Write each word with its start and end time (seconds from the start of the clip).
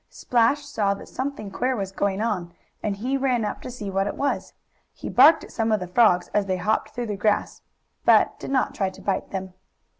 Splash 0.09 0.65
saw 0.65 0.95
that 0.95 1.07
something 1.07 1.51
queer 1.51 1.75
was 1.75 1.91
going 1.91 2.21
on, 2.21 2.53
and 2.81 2.95
he 2.95 3.17
ran 3.17 3.45
up 3.45 3.61
to 3.61 3.69
see 3.69 3.91
what 3.91 4.07
it 4.07 4.15
was. 4.15 4.53
He 4.91 5.09
barked 5.09 5.43
at 5.43 5.51
some 5.51 5.71
of 5.71 5.79
the 5.79 5.85
frogs, 5.85 6.27
as 6.33 6.47
they 6.47 6.57
hopped 6.57 6.95
through 6.95 7.05
the 7.05 7.15
grass, 7.15 7.61
but 8.03 8.39
did 8.39 8.49
not 8.49 8.73
try 8.73 8.89
to 8.89 8.99
bite 9.01 9.29
them. 9.29 9.53